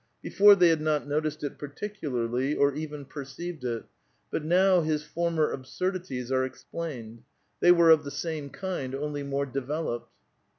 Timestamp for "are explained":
6.31-7.21